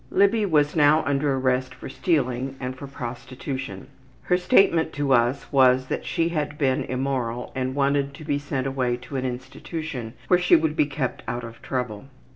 [0.09, 3.85] Libby was now under arrest for stealing and for prostitution.
[4.23, 8.65] Her statement to us was that she had been immoral and wanted to be sent
[8.65, 12.05] away to an institution where she would be kept out of trouble.